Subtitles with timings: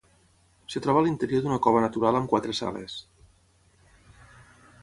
[0.69, 2.99] Es troba a l'interior d'una cova natural amb quatre sales.